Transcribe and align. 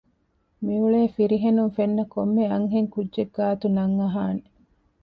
މިއުޅޭ 0.65 1.01
ފިރިހެނުން 1.15 1.73
ފެންނަ 1.77 2.03
ކޮންމެ 2.13 2.43
އަންހެން 2.51 2.89
ކުއްޖެއް 2.93 3.33
ގާތު 3.35 3.67
ނަން 3.77 3.95
އަހާނެ 3.99 4.43